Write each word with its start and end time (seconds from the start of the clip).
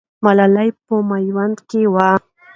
ملالۍ 0.23 0.69
په 0.85 0.93
میوند 1.09 1.57
کې 1.69 1.81
وه. 1.93 2.09